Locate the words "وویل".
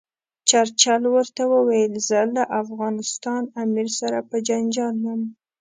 1.53-1.93